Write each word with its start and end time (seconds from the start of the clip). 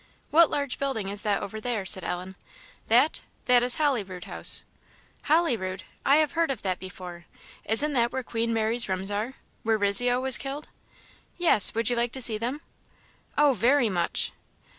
"What 0.31 0.49
large 0.49 0.79
building 0.79 1.09
is 1.09 1.21
that 1.21 1.43
over 1.43 1.61
there?" 1.61 1.85
said 1.85 2.03
Ellen. 2.03 2.35
"That? 2.87 3.21
that 3.45 3.61
is 3.61 3.75
Holyrood 3.75 4.23
House." 4.23 4.63
"Holyrood! 5.25 5.83
I 6.03 6.15
have 6.15 6.31
heard 6.31 6.49
of 6.49 6.63
that 6.63 6.79
before; 6.79 7.25
isn't 7.65 7.93
that 7.93 8.11
where 8.11 8.23
Queen 8.23 8.51
Mary's 8.51 8.89
rooms 8.89 9.11
are? 9.11 9.35
where 9.61 9.77
Rizzio 9.77 10.19
was 10.19 10.39
killed?" 10.39 10.69
"Yes; 11.37 11.75
would 11.75 11.91
you 11.91 11.95
like 11.95 12.13
to 12.13 12.21
see 12.23 12.39
them?" 12.39 12.61
"Oh, 13.37 13.53
very 13.53 13.89
much!" 13.89 14.31